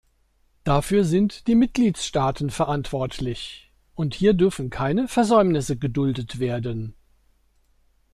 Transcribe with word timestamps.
Dafür 0.63 1.03
sind 1.03 1.45
die 1.45 1.53
Mitgliedstaaten 1.53 2.49
verantwortlich, 2.49 3.71
und 3.93 4.15
hier 4.15 4.33
dürfen 4.33 4.71
keine 4.71 5.07
Versäumnisse 5.07 5.77
geduldet 5.77 6.39
werden. 6.39 6.95